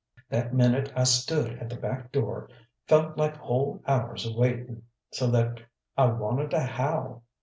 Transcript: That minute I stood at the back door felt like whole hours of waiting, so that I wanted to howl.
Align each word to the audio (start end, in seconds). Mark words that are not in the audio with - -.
That 0.29 0.51
minute 0.51 0.91
I 0.95 1.03
stood 1.03 1.59
at 1.59 1.69
the 1.69 1.75
back 1.75 2.11
door 2.11 2.49
felt 2.87 3.17
like 3.17 3.35
whole 3.37 3.83
hours 3.85 4.25
of 4.25 4.33
waiting, 4.33 4.81
so 5.11 5.29
that 5.29 5.59
I 5.95 6.07
wanted 6.07 6.49
to 6.49 6.59
howl. 6.59 7.21